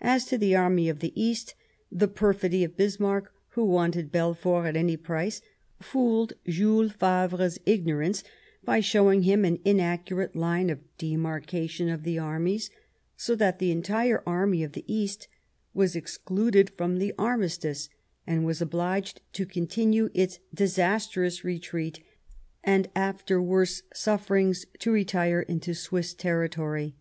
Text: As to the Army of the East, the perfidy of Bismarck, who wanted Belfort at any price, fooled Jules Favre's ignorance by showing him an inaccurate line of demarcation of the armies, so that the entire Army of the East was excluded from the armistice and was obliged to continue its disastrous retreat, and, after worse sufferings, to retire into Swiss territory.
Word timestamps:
As 0.00 0.24
to 0.24 0.38
the 0.38 0.56
Army 0.56 0.88
of 0.88 1.00
the 1.00 1.12
East, 1.14 1.54
the 1.92 2.08
perfidy 2.08 2.64
of 2.64 2.78
Bismarck, 2.78 3.34
who 3.50 3.66
wanted 3.66 4.10
Belfort 4.10 4.64
at 4.64 4.76
any 4.76 4.96
price, 4.96 5.42
fooled 5.78 6.32
Jules 6.46 6.92
Favre's 6.92 7.58
ignorance 7.66 8.24
by 8.64 8.80
showing 8.80 9.24
him 9.24 9.44
an 9.44 9.58
inaccurate 9.66 10.34
line 10.34 10.70
of 10.70 10.80
demarcation 10.96 11.90
of 11.90 12.04
the 12.04 12.18
armies, 12.18 12.70
so 13.14 13.34
that 13.36 13.58
the 13.58 13.70
entire 13.70 14.22
Army 14.24 14.64
of 14.64 14.72
the 14.72 14.86
East 14.90 15.28
was 15.74 15.94
excluded 15.94 16.70
from 16.70 16.96
the 16.96 17.12
armistice 17.18 17.90
and 18.26 18.46
was 18.46 18.62
obliged 18.62 19.20
to 19.34 19.44
continue 19.44 20.08
its 20.14 20.38
disastrous 20.54 21.44
retreat, 21.44 22.00
and, 22.64 22.88
after 22.96 23.38
worse 23.38 23.82
sufferings, 23.92 24.64
to 24.78 24.90
retire 24.90 25.42
into 25.42 25.74
Swiss 25.74 26.14
territory. 26.14 26.94